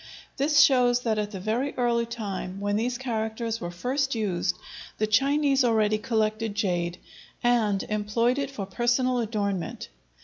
This 0.37 0.61
shows 0.61 1.01
that 1.01 1.19
at 1.19 1.29
the 1.29 1.39
very 1.39 1.75
early 1.77 2.07
time 2.07 2.59
when 2.59 2.75
these 2.75 2.97
characters 2.97 3.61
were 3.61 3.69
first 3.69 4.15
used, 4.15 4.55
the 4.97 5.05
Chinese 5.05 5.63
already 5.63 5.99
collected 5.99 6.55
jade 6.55 6.97
and 7.43 7.83
employed 7.83 8.39
it 8.39 8.49
for 8.49 8.65
personal 8.65 9.19
adornment. 9.19 9.89